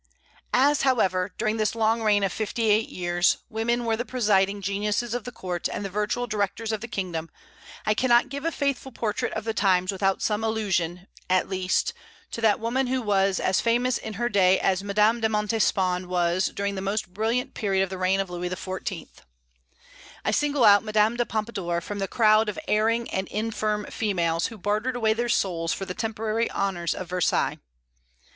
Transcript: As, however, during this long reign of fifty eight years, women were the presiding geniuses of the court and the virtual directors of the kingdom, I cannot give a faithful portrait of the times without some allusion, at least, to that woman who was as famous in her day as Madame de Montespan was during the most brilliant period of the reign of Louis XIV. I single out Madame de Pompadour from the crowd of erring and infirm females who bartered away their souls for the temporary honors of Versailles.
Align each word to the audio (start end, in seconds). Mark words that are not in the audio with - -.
As, 0.51 0.81
however, 0.81 1.31
during 1.37 1.57
this 1.57 1.75
long 1.75 2.01
reign 2.01 2.23
of 2.23 2.33
fifty 2.33 2.71
eight 2.71 2.89
years, 2.89 3.37
women 3.49 3.85
were 3.85 3.95
the 3.95 4.03
presiding 4.03 4.59
geniuses 4.59 5.13
of 5.13 5.25
the 5.25 5.31
court 5.31 5.67
and 5.69 5.85
the 5.85 5.91
virtual 5.91 6.25
directors 6.25 6.71
of 6.71 6.81
the 6.81 6.87
kingdom, 6.87 7.29
I 7.85 7.93
cannot 7.93 8.29
give 8.29 8.43
a 8.43 8.51
faithful 8.51 8.91
portrait 8.91 9.31
of 9.33 9.43
the 9.43 9.53
times 9.53 9.91
without 9.91 10.23
some 10.23 10.43
allusion, 10.43 11.05
at 11.29 11.47
least, 11.47 11.93
to 12.31 12.41
that 12.41 12.59
woman 12.59 12.87
who 12.87 12.99
was 12.99 13.39
as 13.39 13.61
famous 13.61 13.99
in 13.99 14.13
her 14.13 14.27
day 14.27 14.59
as 14.59 14.83
Madame 14.83 15.19
de 15.21 15.29
Montespan 15.29 16.07
was 16.07 16.47
during 16.47 16.73
the 16.73 16.81
most 16.81 17.13
brilliant 17.13 17.53
period 17.53 17.83
of 17.83 17.91
the 17.91 17.97
reign 17.99 18.19
of 18.19 18.31
Louis 18.31 18.49
XIV. 18.49 19.07
I 20.25 20.31
single 20.31 20.63
out 20.65 20.83
Madame 20.83 21.15
de 21.15 21.27
Pompadour 21.27 21.79
from 21.79 21.99
the 21.99 22.07
crowd 22.07 22.49
of 22.49 22.57
erring 22.67 23.07
and 23.11 23.27
infirm 23.27 23.85
females 23.91 24.47
who 24.47 24.57
bartered 24.57 24.95
away 24.95 25.13
their 25.13 25.29
souls 25.29 25.73
for 25.73 25.85
the 25.85 25.93
temporary 25.93 26.49
honors 26.49 26.95
of 26.95 27.07
Versailles. 27.07 27.59